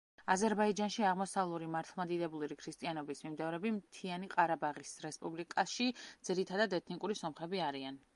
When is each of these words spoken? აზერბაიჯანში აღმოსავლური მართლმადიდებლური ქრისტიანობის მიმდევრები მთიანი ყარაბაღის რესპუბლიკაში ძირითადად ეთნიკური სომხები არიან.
აზერბაიჯანში 0.33 1.03
აღმოსავლური 1.07 1.67
მართლმადიდებლური 1.73 2.57
ქრისტიანობის 2.61 3.21
მიმდევრები 3.25 3.73
მთიანი 3.75 4.31
ყარაბაღის 4.31 4.95
რესპუბლიკაში 5.07 5.89
ძირითადად 6.31 6.75
ეთნიკური 6.79 7.19
სომხები 7.21 7.63
არიან. 7.67 8.01